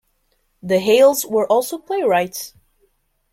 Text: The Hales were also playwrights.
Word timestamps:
The 0.63 0.79
Hales 0.79 1.27
were 1.27 1.45
also 1.45 1.77
playwrights. 1.77 2.55